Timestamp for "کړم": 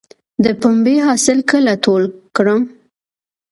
2.35-2.61